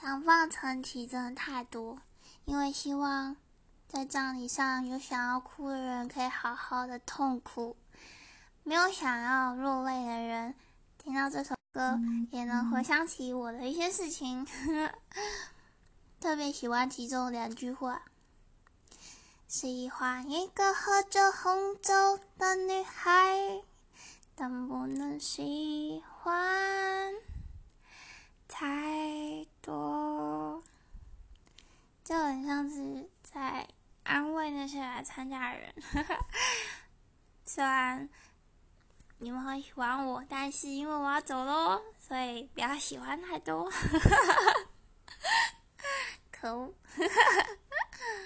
[0.00, 1.98] 想放成期真的太多，
[2.44, 3.36] 因为希望
[3.88, 7.76] 在葬礼上有想要哭的人可以好好的痛哭，
[8.62, 10.54] 没有想要落泪的人
[10.98, 11.98] 听到这首歌
[12.30, 14.46] 也能回想起我的一些事情。
[16.20, 18.02] 特别喜欢其中两句话：
[19.48, 23.64] 喜欢一个喝着红酒的女孩，
[24.36, 27.14] 但不能喜欢
[28.46, 30.62] 太多。
[32.08, 33.68] 就很像是在
[34.02, 35.74] 安慰那些来参加的人。
[37.44, 38.08] 虽然
[39.18, 43.70] 你们很喜欢我，但是因为我要走喽，所以不要喜欢太多。
[46.32, 46.72] 可恶！